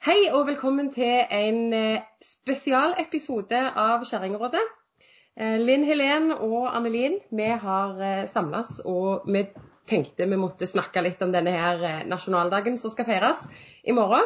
[0.00, 4.62] Hei og velkommen til en eh, spesialepisode av Kjerringrådet.
[5.36, 9.42] Eh, Linn Helen og Annelin, vi har samlet samles og vi
[9.92, 13.44] tenkte vi måtte snakke litt om denne her nasjonaldagen som skal feires
[13.84, 14.24] i morgen.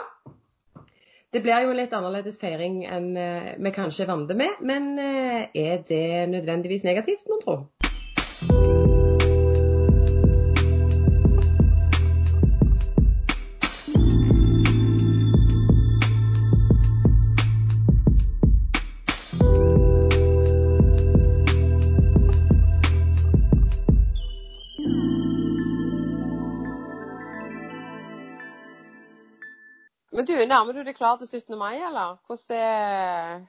[1.35, 3.11] Det blir jo en litt annerledes feiring enn
[3.59, 6.05] vi kanskje er vant med, men er det
[6.37, 7.65] nødvendigvis negativt, mon tro?
[30.25, 31.53] Men du, nærmer du deg klar til 17.
[31.61, 32.15] mai, eller?
[32.25, 33.43] Hvordan er,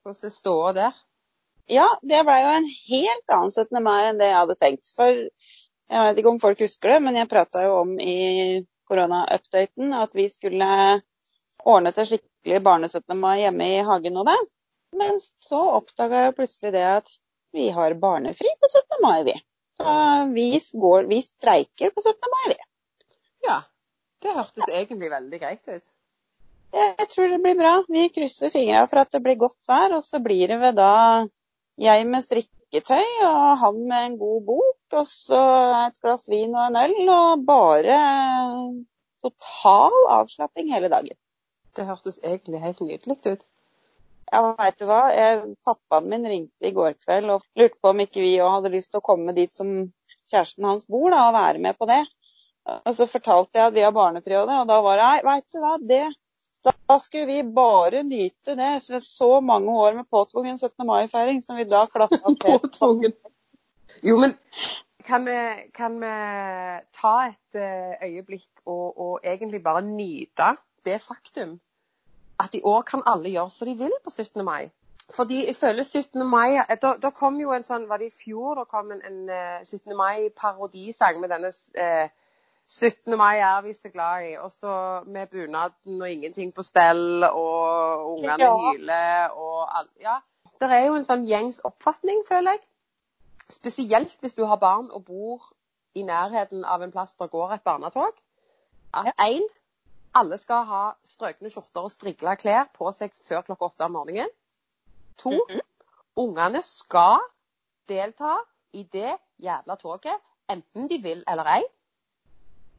[0.00, 1.02] hvordan er ståa der?
[1.68, 3.80] Ja, det ble jo en helt annen 17.
[3.84, 4.92] mai enn det jeg hadde tenkt.
[4.96, 8.16] For jeg vet ikke om folk husker det, men jeg prata jo om i
[8.88, 10.72] korona-updaten at vi skulle
[11.68, 13.18] ordne til skikkelig barne-17.
[13.26, 14.40] mai hjemme i hagen og det.
[15.04, 17.16] Men så oppdaga jeg plutselig det at
[17.52, 19.02] vi har barnefri på 17.
[19.04, 19.40] mai, vi.
[19.76, 20.00] Så
[20.32, 22.36] vi, går, vi streiker på 17.
[22.38, 22.62] mai, vi.
[23.50, 23.64] Ja.
[24.22, 25.98] Det hørtes egentlig veldig greit ut.
[26.72, 27.72] Jeg tror det blir bra.
[27.88, 29.92] Vi krysser fingra for at det blir godt vær.
[29.98, 30.92] Og så blir det ved da
[31.80, 34.78] jeg med strikketøy og han med en god bok.
[35.02, 35.42] Og så
[35.86, 36.96] et glass vin og en øl.
[37.16, 37.98] Og bare
[39.22, 41.18] total avslapping hele dagen.
[41.76, 43.44] Det hørtes egentlig helt nydelig ut.
[44.32, 45.02] Ja, veit du hva.
[45.12, 48.72] Jeg, pappaen min ringte i går kveld og lurte på om ikke vi òg hadde
[48.72, 49.74] lyst til å komme dit som
[50.32, 52.00] kjæresten hans bor, da, og være med på det.
[52.72, 55.22] Og så fortalte jeg at vi har barnefri og det, og da var det nei,
[55.26, 56.04] veit du hva, det
[56.64, 58.80] da skulle vi bare nyte det.
[58.84, 60.86] Så, så mange år med påtvungen 17.
[60.86, 63.12] mai-feiring som vi da klappa Påtvungen.
[64.02, 64.34] Jo, men
[65.04, 66.12] kan vi, kan vi
[66.94, 70.54] ta et eh, øyeblikk og, og, egentlig bare nyte
[70.86, 71.58] det faktum
[72.40, 74.44] at i år kan alle gjøre som de vil på 17.
[74.44, 74.70] mai?
[75.16, 76.26] Fordi jeg føler 17.
[76.26, 79.18] mai Da, da kom jo en sånn Var det i fjor Da kom en, en
[79.66, 79.90] 17.
[79.90, 82.08] Eh, mai-parodisang med denne eh,
[82.72, 83.16] 17.
[83.18, 84.36] mai er vi så glad i.
[84.38, 88.52] Og så med bunaden og ingenting på stell, og ungene ja.
[88.72, 89.90] hyler og alt.
[90.00, 90.18] Ja.
[90.60, 92.62] Det er jo en sånn gjengs oppfatning, føler jeg.
[93.50, 95.50] Spesielt hvis du har barn og bor
[95.94, 98.14] i nærheten av en plass der går et barnetog.
[98.94, 99.44] At én,
[100.14, 104.30] alle skal ha strøkne skjorter og strigla klær på seg før klokka åtte om morgenen.
[105.18, 105.60] To, mm -hmm.
[106.16, 107.20] ungene skal
[107.88, 108.38] delta
[108.72, 110.16] i det jævla toget,
[110.48, 111.62] enten de vil eller ei.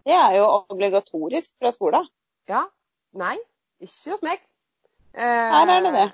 [0.05, 2.07] Det er jo obligatorisk fra skolen.
[2.49, 2.65] Ja.
[3.15, 3.37] Nei,
[3.79, 4.43] ikke hos meg.
[5.13, 6.09] Eh, Her er det det.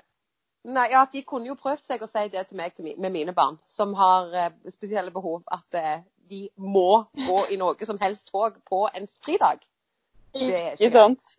[0.70, 3.58] Nei, ja, De kunne jo prøvd seg å si det til meg med mine barn,
[3.68, 5.42] som har eh, spesielle behov.
[5.50, 9.64] At eh, de må gå i noe som helst tog på en fridag.
[10.36, 11.36] Det er ikke sant.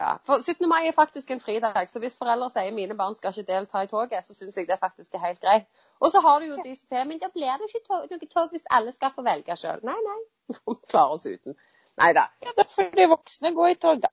[0.00, 0.68] Ja, for 17.
[0.68, 3.88] mai er faktisk en fridag, så hvis foreldre sier mine barn skal ikke delta i
[3.90, 5.66] toget, så syns jeg det faktisk er helt greit.
[6.00, 8.54] Og så har du jo disse sier men da blir det ikke tog, noe tog
[8.54, 9.82] hvis alle skal få velge sjøl.
[9.84, 10.20] Nei, nei,
[10.54, 11.58] vi klarer oss uten.
[12.00, 12.26] Nei da.
[12.44, 14.10] Ja, da får de voksne går i tog, da.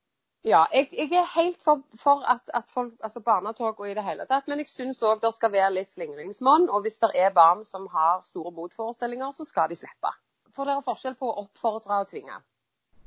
[0.48, 4.04] Ja, jeg, jeg er helt for, for at, at, folk, altså barnetog og i det
[4.04, 6.70] hele tatt, men jeg syns òg det skal være litt slingringsmonn.
[6.70, 10.14] Og hvis det er barn som har store motforestillinger, så skal de slippe.
[10.56, 12.38] For det er forskjell på å oppfordre og tvinge.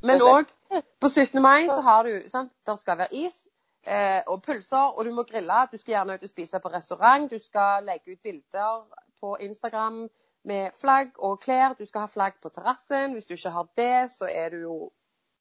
[0.04, 1.40] Men òg på 17.
[1.44, 3.36] mai så har du sant, Der skal være is
[3.86, 5.66] eh, og pølser, og du må grille.
[5.72, 7.30] Du skal gjerne ut og spise på restaurant.
[7.30, 8.84] Du skal legge ut bilder
[9.20, 10.08] på Instagram
[10.48, 11.76] med flagg og klær.
[11.78, 13.14] Du skal ha flagg på terrassen.
[13.16, 14.76] Hvis du ikke har det, så er du jo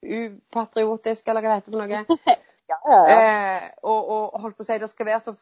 [0.03, 2.19] upatriotisk, eller hva det heter for noe.
[2.71, 3.19] ja, ja, ja.
[3.19, 5.35] Eh, og, og, holdt på å si, det skal være så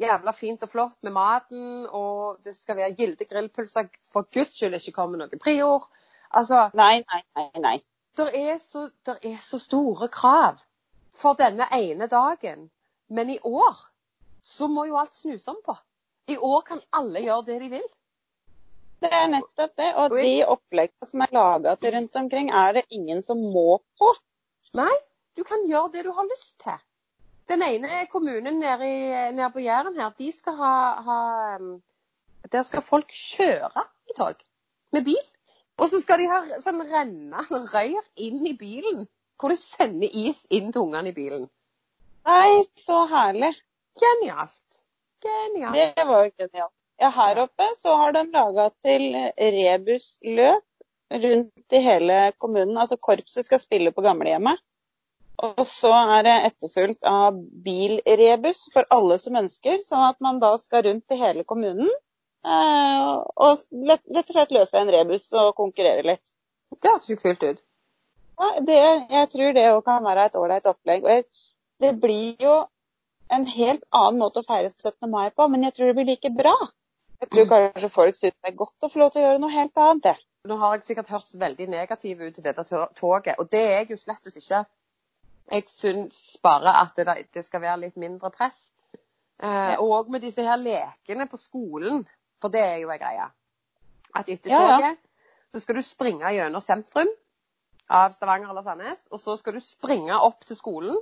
[0.00, 3.90] jævla fint og flott med maten, og det skal være gilde grillpølser.
[4.10, 5.88] For guds skyld ikke komme noe prior.
[6.34, 7.50] Altså Nei, nei, nei.
[7.62, 7.76] nei.
[8.14, 10.62] Det er, så, er så store krav
[11.14, 12.68] for denne ene dagen.
[13.10, 13.80] Men i år
[14.44, 15.74] så må jo alt snus om på.
[16.30, 17.86] I år kan alle gjøre det de vil.
[19.04, 19.90] Det er nettopp det.
[20.00, 24.10] Og de oppleggene som er laga til rundt omkring, er det ingen som må på.
[24.78, 24.92] Nei,
[25.36, 26.78] du kan gjøre det du har lyst til.
[27.52, 29.00] Den ene kommunen nede, i,
[29.36, 30.76] nede på Jæren her, de skal ha,
[31.08, 31.18] ha,
[32.52, 34.40] Der skal folk kjøre i tog
[34.92, 35.26] med bil.
[35.76, 39.04] Og så skal de ha sånn renne rør inn i bilen.
[39.40, 41.48] Hvor de sender is inn til ungene i bilen.
[42.24, 43.50] Nei, så herlig.
[44.00, 44.84] Genialt.
[45.24, 45.74] Genialt.
[45.98, 46.76] Det var jo genialt.
[47.02, 50.64] Ja, her oppe så har de laga til rebusløp
[51.10, 52.76] rundt i hele kommunen.
[52.78, 54.60] Altså korpset skal spille på gamlehjemmet.
[55.42, 60.52] Og så er det etterfulgt av bilrebus for alle som ønsker, sånn at man da
[60.62, 66.06] skal rundt i hele kommunen eh, og rett og slett løse en rebus og konkurrere
[66.06, 66.22] litt.
[66.78, 67.64] Det høres jo kult ut.
[68.38, 68.78] Ja, det,
[69.10, 71.10] jeg tror det òg kan være et ålreit opplegg.
[71.10, 71.26] Jeg,
[71.82, 72.54] det blir jo
[73.34, 75.10] en helt annen måte å feire 17.
[75.10, 76.54] mai på, men jeg tror det blir like bra.
[77.20, 79.54] Jeg tror kanskje folk syns det er godt å få lov til å gjøre noe
[79.54, 80.14] helt annet, det.
[80.50, 82.64] Nå har jeg sikkert hørt veldig negativ ut til dette
[82.98, 84.64] toget, og det er jeg jo slett ikke.
[85.52, 88.66] Jeg syns bare at det, det, skal være litt mindre press.
[89.40, 89.80] Eh.
[89.80, 92.04] Og med disse her lekene på skolen,
[92.40, 93.30] for det er jo ei greie.
[94.14, 94.92] At etter ja, toget ja.
[95.54, 97.10] så skal du springe gjennom sentrum
[97.88, 101.00] av Stavanger eller Sandnes, og så skal du springe opp til skolen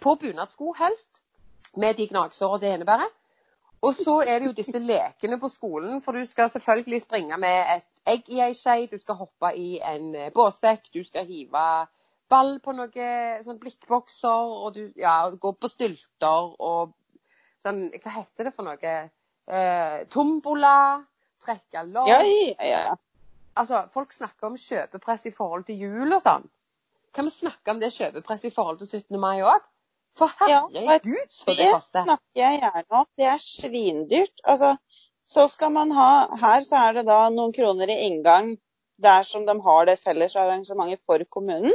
[0.00, 1.24] på bunadsko helst,
[1.76, 3.08] med de gnagsåra det innebærer.
[3.80, 7.76] Og så er det jo disse lekene på skolen, for du skal selvfølgelig springe med
[7.76, 11.64] et egg i ei skje, du skal hoppe i en eh, båssekk, du skal hive
[12.30, 16.92] ball på noen sånn blikkbokser, og du ja, gå på stylter og
[17.60, 18.92] sånn Hva heter det for noe?
[19.50, 21.00] Eh, tombola,
[21.42, 22.08] trekke lodd.
[22.08, 22.94] Ja, ja, ja.
[23.58, 26.46] Altså, folk snakker om kjøpepress i forhold til jul og sånn.
[27.16, 29.18] Kan vi snakke om det kjøpepresset i forhold til 17.
[29.20, 29.66] mai òg?
[30.18, 31.98] For herregud, ja, så det koster.
[31.98, 33.06] Det snakker jeg gjerne om.
[33.16, 34.42] Det er svindyrt.
[34.44, 34.74] Altså,
[35.24, 36.10] så skal man ha
[36.40, 38.56] Her så er det da noen kroner i inngang
[39.00, 41.74] der som de har det felles arrangementet for kommunen.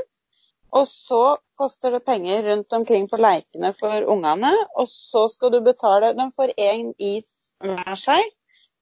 [0.76, 4.52] Og så koster det penger rundt omkring på leikene for ungene.
[4.76, 8.34] Og så skal du betale De får én is hver seg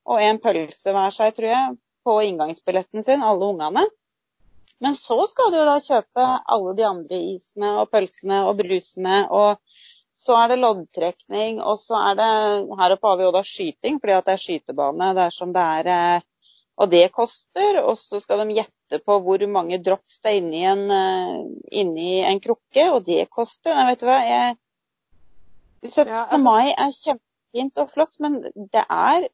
[0.04, 3.86] og en pølse hver seg, tror jeg, på inngangsbilletten sin, alle ungene.
[4.84, 9.22] Men så skal du da kjøpe alle de andre isene og pølsene og brusene.
[9.32, 9.62] Og
[10.20, 12.28] så er det loddtrekning, og så er det
[12.80, 15.92] Her oppe har vi jo da skyting, fordi at det er skytebane dersom det er
[15.94, 16.28] eh,
[16.84, 17.80] Og det koster.
[17.84, 21.40] Og så skal de gjette på hvor mange drops det er inni en, eh,
[21.80, 23.78] inni en krukke, og det koster.
[23.78, 24.20] Nei, vet du hva.
[24.28, 24.58] Jeg,
[25.84, 26.08] 17.
[26.08, 26.44] Ja, altså...
[26.44, 28.42] mai er kjempefint og flott, men
[28.74, 29.30] det er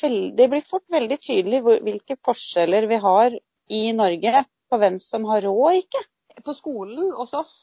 [0.00, 3.36] veldig, det blir fort veldig tydelig hvilke forskjeller vi har
[3.68, 6.02] i Norge på hvem som har råd og ikke.
[6.44, 7.54] På skolen hos oss,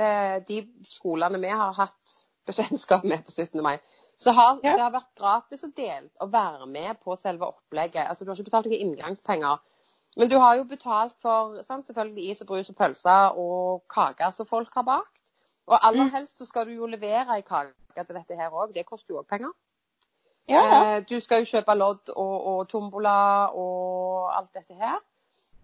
[0.00, 2.14] eh, de skolene vi har hatt
[2.48, 3.62] bekjentskap med på 17.
[3.62, 3.76] mai,
[4.18, 4.76] så har ja.
[4.76, 8.06] det har vært gratis å dele å være med på selve opplegget.
[8.06, 9.60] Altså, Du har ikke betalt noen inngangspenger.
[10.16, 14.30] Men du har jo betalt for sant, selvfølgelig is og brus og pølser og kaker
[14.30, 15.22] som folk har bakt.
[15.66, 16.12] Og aller mm.
[16.12, 18.74] helst så skal du jo levere ei kake til dette her òg.
[18.74, 19.54] Det koster jo òg penger.
[20.50, 20.80] Ja, ja.
[20.82, 23.14] Eh, du skal jo kjøpe lodd og, og tombola
[23.54, 24.98] og alt dette her.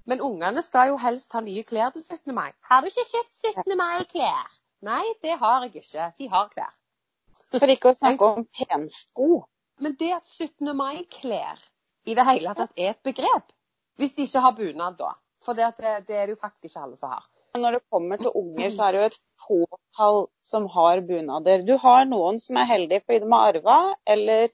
[0.08, 2.32] Men ungene skal jo helst ha nye klær til 17.
[2.34, 2.48] mai.
[2.70, 3.76] Har du ikke kjøpt 17.
[3.76, 4.58] mai-klær?
[4.88, 6.06] Nei, det har jeg ikke.
[6.18, 6.74] De har klær.
[7.52, 9.42] For ikke å snakke om pensko.
[9.84, 10.72] Men det at 17.
[10.76, 11.60] mai-klær
[12.08, 13.52] i det hele tatt er et begrep,
[14.00, 15.12] hvis de ikke har bunad da.
[15.44, 17.28] For det, det, det, er det jo faktisk ikke alle som har.
[17.58, 21.64] Når det kommer til unger, så er det jo et fåtall som har bunader.
[21.68, 24.48] Du har noen som er heldige fordi de har arva, eller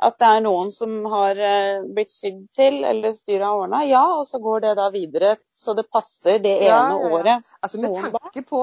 [0.00, 4.02] at det er noen som har eh, blitt sydd til eller styret har ordna, ja,
[4.16, 7.18] og så går det da videre så det passer det ene ja, ja, ja.
[7.18, 7.50] året.
[7.60, 8.62] Altså med tanke, på,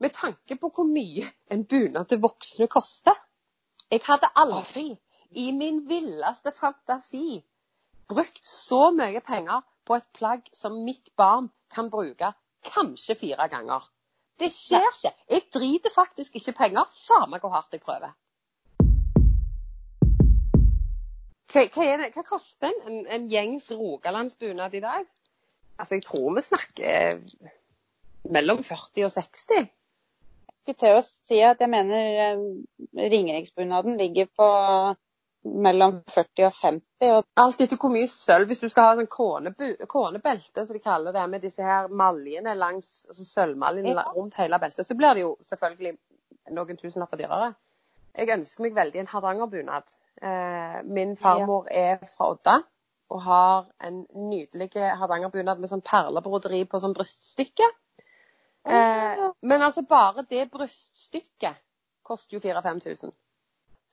[0.00, 3.16] med tanke, på, hvor mye en bunad til voksne koster.
[3.92, 4.88] Jeg hadde aldri
[5.36, 7.42] i min villeste fantasi
[8.08, 12.32] brukt så mye penger på et plagg som mitt barn kan bruke
[12.64, 13.84] kanskje fire ganger.
[14.38, 15.12] Det skjer ikke.
[15.28, 18.14] Jeg driter faktisk ikke penger, samme hvor hardt jeg prøver.
[21.48, 25.08] Hva, hva, det, hva koster en, en gjengs rogalandsbunad i dag?
[25.78, 27.20] Altså, jeg tror vi snakker
[28.28, 29.68] mellom 40 og 60.
[29.68, 32.40] Jeg skulle til å si at jeg mener eh,
[33.14, 34.48] Ringeriksbunaden ligger på
[35.48, 37.12] mellom 40 og 50.
[37.14, 37.28] Og...
[37.40, 38.50] Alt etter hvor mye sølv.
[38.50, 43.06] Hvis du skal ha sånn kånebelte, som de kaller det, med disse her maljene langs,
[43.08, 44.04] altså sølvmaljene ja.
[44.16, 45.96] rundt hele beltet, så blir det jo selvfølgelig
[46.58, 47.54] noen tusenlapper dyrere.
[48.18, 49.96] Jeg ønsker meg veldig en hardangerbunad.
[50.22, 52.58] Eh, min farmor er fra Odda
[53.08, 57.68] og har en nydelig hardangerbunad med sånn perlebroderi på sånn bryststykke.
[58.68, 61.62] Eh, men altså bare det bryststykket
[62.04, 63.14] koster jo 4000-5000.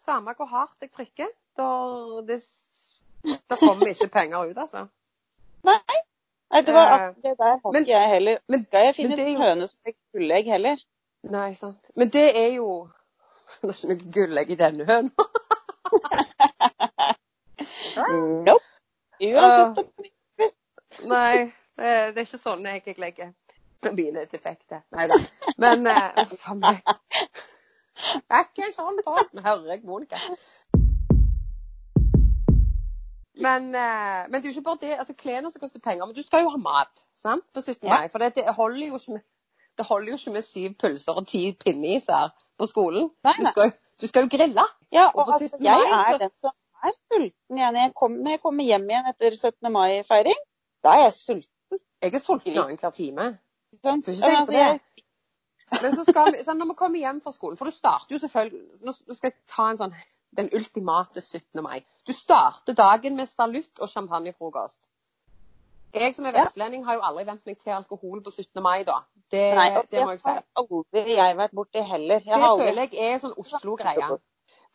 [0.06, 1.70] Samme hvor hardt jeg trykker, da,
[2.28, 2.42] det,
[3.50, 4.88] da kommer ikke penger ut, altså.
[5.66, 5.80] Nei.
[6.52, 8.44] Nei det, var, akkurat det der har ikke jeg heller.
[8.48, 10.84] Men, skal jeg finne en høne som fikk gullegg heller?
[11.32, 11.90] Nei, sant.
[11.96, 12.70] Men det er jo
[13.62, 15.30] Det er ikke noe gullegg i denne høna.
[18.48, 18.64] Nope.
[19.22, 19.80] Uansett.
[19.80, 21.36] Uh, nei,
[21.78, 23.32] det er ikke sånn jeg legger
[23.94, 24.82] mine defekter.
[24.96, 25.20] Nei da.
[25.62, 26.82] Men uh, for meg
[27.96, 30.20] Det er ikke sånn sånn, hører jeg Monica.
[33.36, 34.98] Men, uh, men, det er jo ikke bare det.
[35.00, 36.06] altså Klærne som koster penger.
[36.06, 37.44] Men du skal jo ha mat sant?
[37.54, 37.88] på 17.
[37.90, 38.08] mai.
[38.12, 39.26] For det, det, holder jo ikke med,
[39.78, 43.10] det holder jo ikke med syv pølser og ti pinneiser på skolen.
[43.28, 43.52] Nei, nei.
[43.52, 44.66] Du, skal, du, skal, jo grille.
[44.92, 47.80] Ja, og, og altså, jeg er den som er sulten igjen.
[47.82, 49.72] Jeg kom, når jeg kommer hjem igjen etter 17.
[49.74, 50.42] mai-feiring,
[50.86, 51.82] da er jeg sulten.
[52.04, 53.30] Jeg er sulten annenhver time.
[53.82, 54.04] Sånn.
[54.06, 54.82] Altså, jeg,
[55.82, 58.20] Men så skal vi, sånn, når vi kommer hjem fra skolen For du starter jo
[58.22, 59.96] selvfølgelig Nå skal jeg ta en sånn
[60.36, 61.64] den ultimate 17.
[61.64, 61.86] mai.
[62.08, 64.82] Du starter dagen med salutt og champagnefrokost.
[65.96, 68.62] Jeg som er vestlending har jo aldri vent meg til alkohol på 17.
[68.64, 69.00] mai, da.
[69.32, 70.30] Det, Nei, det må jeg si.
[70.30, 72.20] har aldri jeg vært borti heller.
[72.20, 74.18] Jeg Det har aldri føler jeg er sånn Oslo-greie.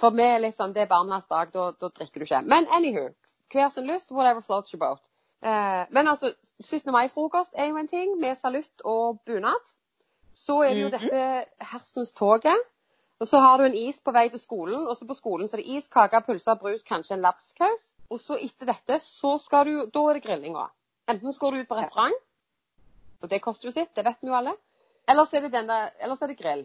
[0.00, 2.42] For vi er litt sånn, det er barnas dag, da, da drikker du ikke.
[2.48, 3.10] Men anywho,
[3.52, 5.10] hver sin lyst, whatever floats your boat.
[5.42, 6.90] Eh, men altså, 17.
[6.92, 9.74] mai-frokost er jo en ting, med salutt og bunad.
[10.34, 10.98] Så er det jo Mhm.
[10.98, 12.56] dette hersens toget.
[13.20, 15.58] Og så har du en is på vei til skolen, og så på skolen så
[15.58, 17.90] er det is, kake, pølser, brus, kanskje en lapskaus.
[18.10, 20.70] Og så etter dette, så skal du, da er det grillinga.
[21.10, 22.20] Enten så går du ut på restaurant,
[23.20, 24.54] og det koster jo sitt, det vet vi jo alle.
[25.10, 26.62] Eller så er det, denne, der, eller så er det grill.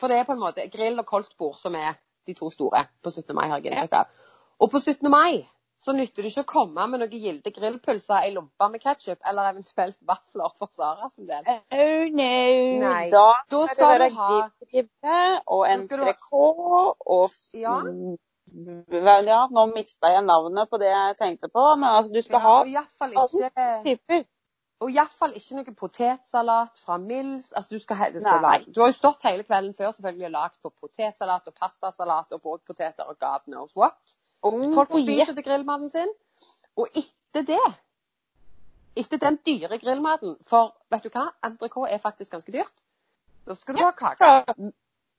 [0.00, 3.12] For det er på en måte grill og koldtbord som er de to store på
[3.12, 3.34] 17.
[3.36, 4.24] mai, har jeg inntrykk av.
[4.60, 5.10] Og på 17.
[5.12, 5.44] mai
[5.78, 9.50] så nytter det ikke å komme med noen gilde grillpølser i lompe med ketsjup, eller
[9.50, 11.44] eventuelt vafler for Sara sin del.
[11.76, 12.30] Oh no.
[12.80, 13.10] Nei.
[13.12, 17.76] Da Da skal det du være ha grillribbe og en ha- og Ja.
[18.54, 22.42] Ja, nå mista jeg navnet på det jeg tenkte på, men altså, du skal ja,
[22.44, 24.22] ha og iallfall ikke, typer.
[24.80, 27.50] og i hvert fall ikke noe potetsalat fra Mills.
[27.52, 30.36] Altså, du, skal, det skal lage, du har jo stått hele kvelden før selvfølgelig og
[30.36, 34.16] lagd på potetsalat og pastasalat og båtpoteter og God knows what.
[34.42, 35.02] Oh, Folk yeah.
[35.02, 36.14] spiser til grillmaten sin.
[36.76, 37.66] Og etter det,
[38.96, 41.30] etter den dyre grillmaten For vet du hva?
[41.44, 42.84] Entrecôte er faktisk ganske dyrt.
[43.46, 44.70] Da skal du ha kake.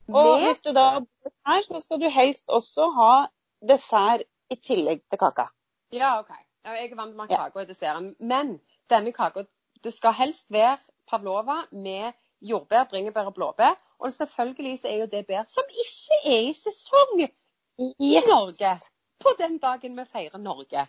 [0.08, 3.12] Og Med hvis du da bor her, så skal du helst også ha
[3.68, 5.48] dessert i tillegg til kaka.
[5.92, 6.30] Ja, OK.
[6.64, 8.14] Jeg er vant med kake og desserten.
[8.20, 8.60] Men
[8.90, 9.44] denne kaka
[9.84, 12.12] Det skal helst være pavlova med
[12.42, 13.76] jordbær, bringebær og blåbær.
[13.98, 17.22] Og selvfølgelig så er jo det bær som ikke er i sesong
[17.78, 18.72] i Norge
[19.22, 20.86] på den dagen vi feirer Norge.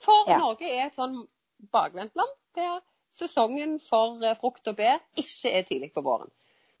[0.00, 0.38] For Ja.
[0.38, 1.26] Norge er et sånn
[1.72, 2.80] bakvendtland der
[3.12, 6.30] sesongen for eh, frukt og bær ikke er tidlig på våren.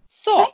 [0.08, 0.46] Så.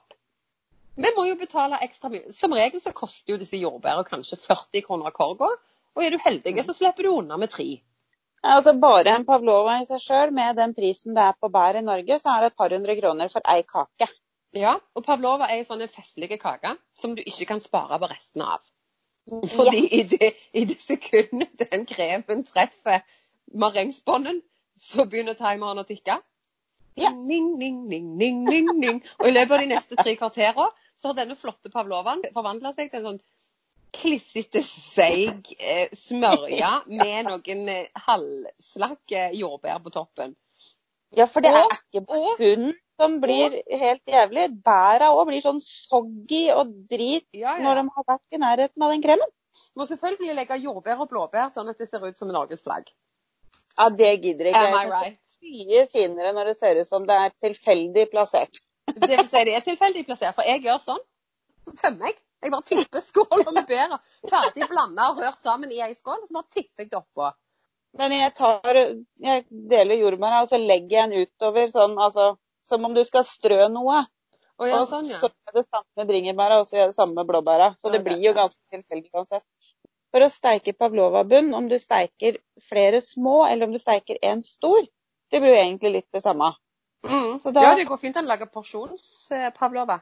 [0.96, 2.32] Vi må jo betale ekstra mye.
[2.32, 5.50] Som regel så koster jo disse jordbærene kanskje 40 kroner korga.
[5.96, 7.68] Og er du heldig, så slipper du unna med tre.
[8.46, 11.84] Altså Bare en pavlova i seg sjøl, med den prisen det er på bær i
[11.84, 14.08] Norge, så er det et par hundre kroner for ei kake.
[14.56, 18.44] Ja, og pavlova er en sånn festlig kake som du ikke kan spare på resten
[18.44, 18.62] av.
[19.56, 23.02] Fordi i, det, i det sekundet den kremen treffer
[23.52, 24.40] marengsbånden,
[24.78, 26.20] så begynner timeren å tikke.
[26.96, 27.10] Ja.
[27.12, 29.00] Ning, ning, ning, ning, ning, ning.
[29.20, 32.88] Og i løpet av de neste tre kvarterene så har denne flotte pavlovaen forvandla seg
[32.90, 33.18] til en sånn
[33.96, 40.34] klissete, seig eh, smørje med noen eh, halvslakke jordbær på toppen.
[41.16, 44.48] Ja, for det Og- er ikke bare og- som blir helt jævlig.
[44.64, 48.90] Bæra òg blir sånn soggy og drit Ja, når de har vært i nærheten av
[48.90, 49.28] den kremen.
[49.76, 52.88] Må selvfølgelig legge jordbær og blåbær sånn at det ser ut som Norges flagg.
[53.78, 54.56] Ja, det gidder ikke.
[54.56, 55.18] Am Jeg I right?
[55.44, 58.62] Mye finere når det ser ut som det er tilfeldig plassert.
[58.86, 61.02] Det vil si det er tilfeldig plassert, for jeg gjør sånn.
[61.66, 62.20] Så tømmer jeg.
[62.44, 63.98] Jeg bare tipper skåla med bæra.
[64.30, 67.30] Ferdig blanda og hørt sammen i ei skål, og så bare tipper jeg det oppå.
[67.96, 72.34] Men jeg tar Jeg deler jordbæra, og så legger jeg den utover sånn, altså
[72.66, 74.04] Som om du skal strø noe.
[74.56, 75.28] Og ja, og sånn, så ja.
[75.28, 77.68] gjør jeg det samme med bringebæra, og så gjør det samme med blåbæra.
[77.78, 79.44] Så det Ok, blir jo ganske tilfeldig uansett.
[80.14, 84.86] For å steike pavlova-bunn, om du steiker flere små, eller om du steiker en stor,
[85.30, 86.52] det blir jo egentlig litt det samme.
[87.06, 87.40] Mm.
[87.40, 90.00] Så da- Ja, det går fint an å lage porsjonspavlova.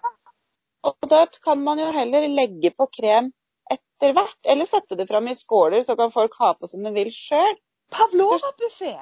[0.85, 3.33] Og da kan man jo heller legge på krem
[3.71, 6.91] etter hvert, eller sette det fram i skåler, så kan folk ha på som de
[6.93, 7.57] vil sjøl.
[7.91, 8.95] Pavlova-buffé!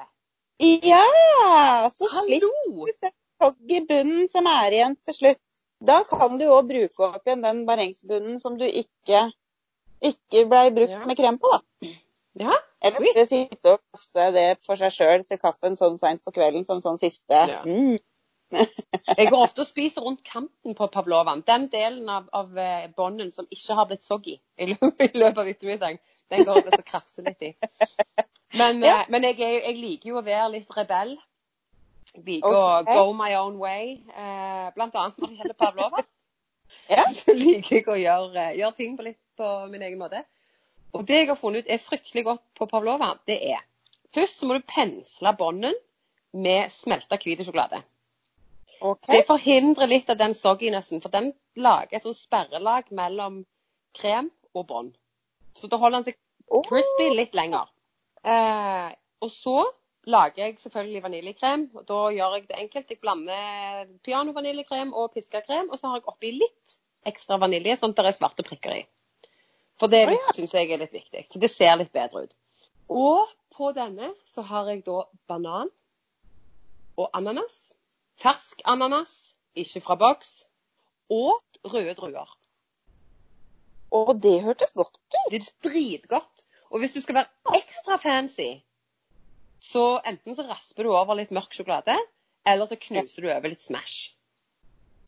[0.59, 1.89] Ja!
[1.91, 3.09] Så slipper du
[3.41, 5.41] togg i bunnen som er igjen til slutt.
[5.83, 9.25] Da kan du òg bruke opp igjen den barengsbunnen som du ikke,
[10.01, 11.05] ikke blei brukt Ja.
[11.05, 11.51] med krem på.
[11.51, 11.87] da.
[12.39, 13.15] Ja, Eller Sweet.
[13.15, 16.81] bare sitte og kaffe det for seg sjøl til kaffen sånn seint på kvelden som
[16.81, 17.61] sånn siste Ja.
[17.65, 17.97] mm.
[19.17, 21.41] jeg går ofte og spiser rundt kanten på pavlovaen.
[21.47, 25.97] Den delen av, av eh, bånden som ikke har blitt soggy i løpet, av ettermiddagen,
[26.29, 27.53] den går jeg og krafser litt i.
[28.53, 28.99] Men, Ja.
[29.01, 31.15] eh, men jeg, er, jeg liker jo å være litt rebell.
[32.13, 32.93] Jeg liker okay.
[32.93, 36.03] å go my own way, eh, blant annet når det gjelder pavlova.
[36.91, 37.07] Ja.
[37.23, 40.21] Så liker jeg å gjøre, gjøre ting på litt på min egen måte.
[40.93, 43.63] Og det jeg har funnet ut er fryktelig godt på pavlova, det er
[44.13, 45.73] Først så må du pensle bånden
[46.37, 47.79] med smelta hvit sjokolade.
[48.83, 49.15] Okay.
[49.15, 53.39] Det forhindrer litt av den sogginessen, for den lager et sånt sperrelag mellom
[53.97, 54.91] krem og bånd.
[55.57, 57.71] Så da holder den seg crispy litt lenger.
[58.21, 58.91] Eh,
[59.23, 59.57] og så
[60.05, 61.67] lager jeg selvfølgelig vaniljekrem.
[61.73, 62.89] og Da gjør jeg det enkelt.
[62.91, 67.95] Jeg blander piano-vaniljekrem og piska krem, og så har jeg oppi litt ekstra vanilje, sånn
[67.95, 68.83] at det er svarte prikker i.
[69.81, 70.33] For det oh, ja.
[70.35, 71.25] syns jeg er litt viktig.
[71.41, 72.35] Det ser litt bedre ut.
[72.93, 75.71] Og på denne så har jeg da banan
[76.99, 77.55] og ananas.
[78.21, 79.15] Fersk ananas
[79.57, 80.43] ikke fra boks.
[81.13, 81.41] Og
[81.73, 82.29] røde druer.
[83.93, 85.17] Og det hørtes godt ut.
[85.31, 86.45] Det er dritgodt.
[86.73, 88.63] Og hvis du skal være ekstra fancy,
[89.61, 91.95] så enten så rasper du over litt mørk sjokolade,
[92.49, 94.15] eller så knuser du over litt Smash.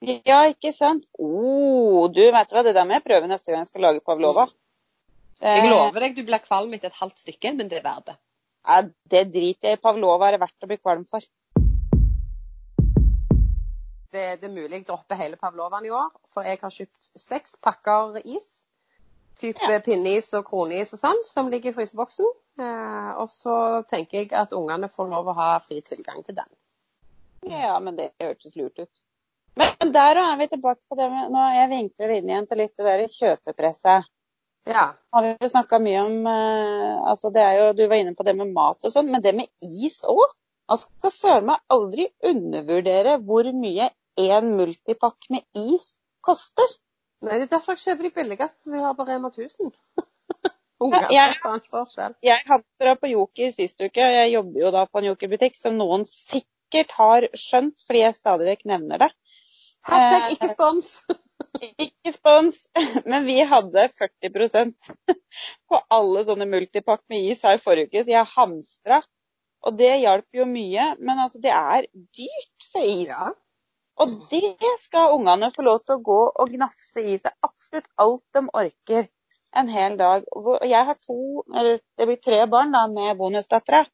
[0.05, 1.07] Ja, ikke sant?
[1.17, 4.47] Oh, du, vet hva, det der må jeg prøve neste gang jeg skal lage pavlova.
[5.41, 8.11] Jeg Eh, lover deg, du blir kvalm etter et halvt stykke, men det er verdt
[8.11, 8.15] det.
[8.65, 8.81] Ja,
[9.11, 9.81] det driter jeg i.
[9.81, 11.25] Pavlova er det verdt å bli kvalm for.
[14.15, 17.57] Det, det er mulig jeg dropper hele pavlovaen i år, for jeg har kjøpt seks
[17.61, 18.47] pakker is.
[19.41, 19.81] Type Ja.
[19.83, 22.29] pinneis og kroneis og sånn, som ligger i fryseboksen.
[22.61, 26.47] Eh, og så tenker jeg at ungene får lov å ha fri tilgang til den.
[27.51, 29.01] Ja, men det hørtes lurt ut.
[29.55, 32.73] Men der er vi tilbake på det med Nå jeg vinkler inn igjen til litt
[32.75, 34.07] det der kjøpepresset.
[34.65, 34.85] Ja.
[35.13, 38.33] Har vi snakka mye om eh, altså det er jo, Du var inne på det
[38.37, 39.51] med mat og sånn, men det med
[39.85, 40.25] is òg?
[40.65, 45.91] Man skal søren meg aldri undervurdere hvor mye en multipakke med is
[46.25, 46.65] koster.
[47.21, 49.71] Nei, det er derfor jeg kjøper de billigste som jeg har på Rema 1000.
[50.85, 51.35] Unger, jeg,
[52.25, 52.95] jeg- hadde det.
[52.99, 56.91] På Joker sist uke, og jeg jobber jo da på en Joker-butikk som noen sikkert
[56.97, 59.11] har skjønt, fordi jeg stadig vekk nevner det.
[59.85, 60.91] Hashtag ikke spons.
[61.85, 62.57] Ikke spons,
[63.07, 64.89] men vi hadde 40%
[65.69, 68.99] på alle sånne multipakk med is her forrige uke, så jeg hamstra.
[69.65, 71.87] Og det hjalp jo mye, men altså det er
[72.17, 73.09] dyrt for is.
[73.11, 73.31] Ja.
[74.03, 78.23] Og det skal ungene få lov til å gå og gnafse i seg absolutt alt
[78.35, 79.07] de orker
[79.55, 80.25] en hel dag.
[80.35, 81.19] Og jeg har to,
[81.53, 83.85] eller det blir tre barn da, med bonusdattera.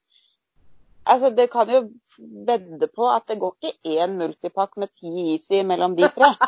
[1.06, 1.82] Altså, det kan jo
[2.48, 6.36] vedde på at det går ikke én multipack med ti is i mellom de tre.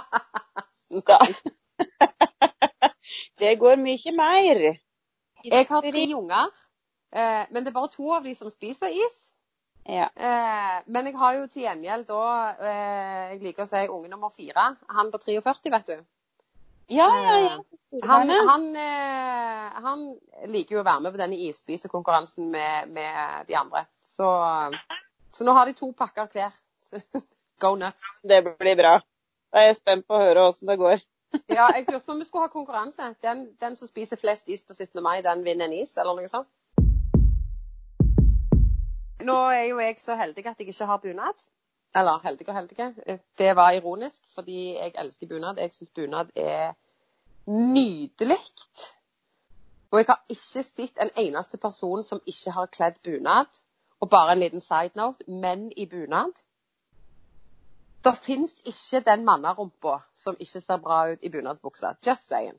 [3.40, 4.78] Det går mye mer.
[5.44, 6.48] Jeg har tre unger,
[7.12, 9.30] eh, men det er bare to av de som spiser is.
[9.84, 10.08] Ja.
[10.16, 14.32] Eh, men jeg har jo til gjengjeld da eh, Jeg liker å si unge nummer
[14.32, 14.70] fire.
[14.96, 16.06] Han på 43, vet du.
[16.94, 17.58] Ja, ja, ja.
[18.08, 18.64] Han, han,
[19.86, 20.06] han
[20.52, 23.86] liker jo å være med på denne isspisekonkurransen med, med de andre.
[24.14, 24.28] Så,
[25.32, 26.54] så nå har de to pakker hver.
[27.64, 28.04] Go nuts.
[28.22, 29.00] Det blir bra.
[29.54, 31.02] Da er jeg spent på å høre åssen det går.
[31.50, 33.08] Ja, jeg lurte på om vi skulle ha konkurranse.
[33.26, 35.00] Den, den som spiser flest is på 17.
[35.02, 36.46] mai, den vinner en is, eller noe sånt.
[39.26, 41.42] Nå er jo jeg så heldig at jeg ikke har bunad.
[41.98, 43.18] Eller heldig og heldig.
[43.38, 45.58] Det var ironisk, fordi jeg elsker bunad.
[45.58, 46.76] Jeg syns bunad er
[47.50, 48.42] nydelig.
[49.90, 53.64] Og jeg har ikke sett en eneste person som ikke har kledd bunad.
[54.04, 56.34] Og bare en liten side note menn i bunad.
[58.04, 61.94] Det fins ikke den mannerumpa som ikke ser bra ut i bunadsbuksa.
[62.08, 62.58] Just saying.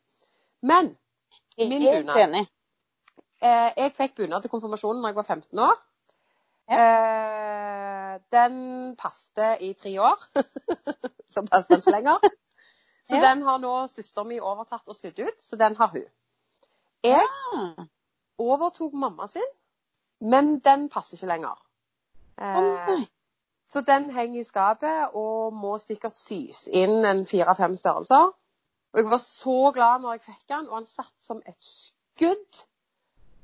[0.63, 0.95] Men
[1.59, 2.17] Min bunad.
[2.23, 2.47] enig.
[3.43, 5.83] eh, jeg fikk bunad til konfirmasjonen da jeg var 15 år.
[6.73, 10.25] Eh, den passte i tre år.
[11.35, 12.19] så passet den ikke lenger.
[13.05, 13.35] Så Ja.
[13.35, 16.07] den har nå søsteren min overtatt og sydd ut, så den har hun.
[17.05, 17.85] Jeg Ah,
[18.39, 19.51] overtok mamma sin,
[20.21, 21.59] men den passer ikke lenger.
[22.41, 23.05] Eh,
[23.69, 28.33] så den henger i skapet og må sikkert sys inn en fire-fem størrelser.
[28.95, 32.63] Og jeg var så glad når jeg fikk den, og han satt som et skudd.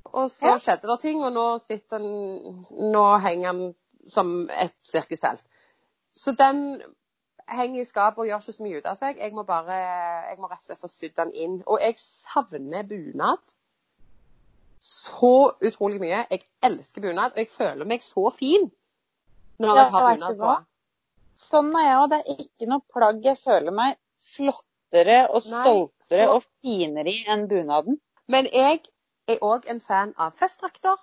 [0.04, 3.74] Og så skjedde det ting, og nå sitter den Nå henger han
[4.08, 5.44] som et sirkustelt.
[6.14, 6.82] Så den
[7.50, 9.18] henger i skapet og gjør ikke så mye ut av seg.
[9.18, 9.78] Jeg må bare
[10.30, 11.58] Jeg må rett og slett få sydd den inn.
[11.66, 13.54] Og jeg savner bunad
[14.80, 16.24] så utrolig mye.
[16.30, 18.70] Jeg elsker bunad, og jeg føler meg så fin
[19.60, 20.54] når jeg har bunad på.
[21.40, 22.08] Sånn er jeg òg.
[22.12, 27.12] Det er ikke noe plagg jeg føler meg flottere og Nei, stoltere så- og finere
[27.12, 28.00] i enn bunaden.
[28.26, 28.82] Men jeg
[29.28, 30.96] er òg en fan av festdrakter.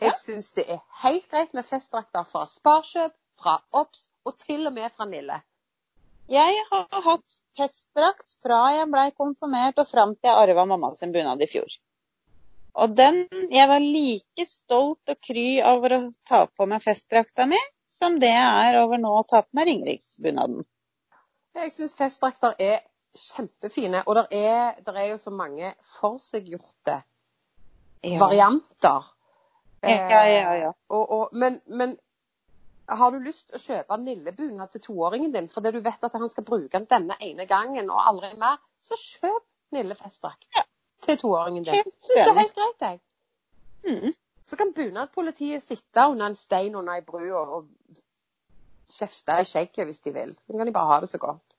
[0.00, 0.14] Jeg Ja.
[0.14, 4.92] syns det er helt greit med festdrakter fra Sparkjøp, fra Obs og til og med
[4.92, 5.42] fra Nille.
[6.28, 11.12] Jeg har hatt festdrakt fra jeg blei konfirmert og fram til jeg arva mamma sin
[11.12, 11.78] bunad i fjor.
[12.76, 17.60] Og den Jeg var like stolt og kry over å ta på meg festdrakta mi
[17.96, 20.64] som det jeg er over nå å ta på meg ringeriksbunaden.
[21.56, 22.82] Jeg syns festdrakter er
[23.16, 26.98] kjempefine, og det er, er jo så mange forseggjorte
[28.20, 29.08] varianter.
[29.80, 29.94] Ja,
[30.28, 30.68] ja, ja.
[30.68, 31.96] Eh, Og, og, men, men
[32.88, 36.30] har du lyst til å kjøpe Nille-bunad til toåringen din fordi du vet at han
[36.32, 40.66] skal bruke den denne ene gangen og aldri mer, så kjøp Nille-festdrakt Ja.
[41.06, 41.90] Til toåringen din.
[42.04, 43.00] Syns det er helt greit, jeg.
[43.86, 44.14] Mm.
[44.46, 48.00] Så kan bunadpolitiet sitte under en stein under ei bru og, og
[48.90, 50.34] kjefte i skjegget hvis de vil.
[50.38, 51.56] Så kan de bare ha det så godt.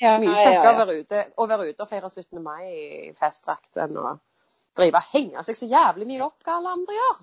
[0.00, 0.78] Ja, Mye ja, kjekkere å ja.
[0.80, 2.40] være ute, å være ute og feire 17.
[2.42, 4.16] mai i festdrakt enn å
[4.74, 7.22] drive og henge seg så jævlig mye opp hva alle andre gjør.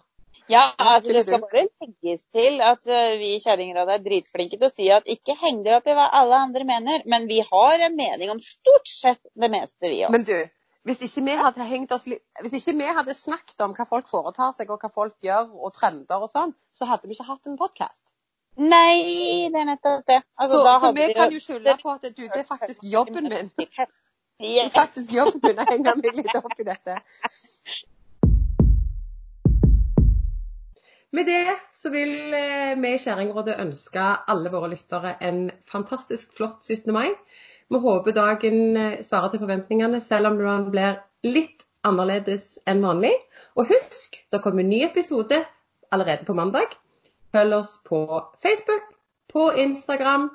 [0.52, 4.68] Ja, altså det skal bare legges til at eh, vi i Kjerringrådet er dritflinke til
[4.68, 7.86] å si at ikke heng dere opp i hva alle andre mener, men vi har
[7.88, 10.12] en mening om stort sett det meste, vi òg.
[10.16, 10.36] Men du,
[10.88, 14.08] hvis ikke vi hadde hengt oss litt Hvis ikke vi hadde snakket om hva folk
[14.10, 17.52] foretar seg, og hva folk gjør, og trender og sånn, så hadde vi ikke hatt
[17.52, 18.02] en podkast.
[18.58, 20.20] Nei, det er nettopp det.
[20.36, 22.48] Altså, så da så hadde vi vi kan jo skylde på at du, det er
[22.48, 23.54] faktisk jobben min.
[24.42, 26.96] Det er faktisk jobben min å henge meg litt opp i dette.
[31.14, 36.66] Med det så vil eh, vi i Kjerringrådet ønske alle våre lyttere en fantastisk flott
[36.66, 36.90] 17.
[36.96, 37.12] mai.
[37.72, 43.14] Vi håper dagen eh, svarer til forventningene, selv om den blir litt annerledes enn vanlig.
[43.56, 45.40] Og husk, det kommer en ny episode
[45.96, 46.76] allerede på mandag.
[47.32, 48.04] Følg oss på
[48.44, 48.92] Facebook,
[49.32, 50.28] på Instagram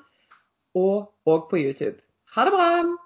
[0.74, 2.00] og, og på YouTube.
[2.36, 3.05] Ha det bra!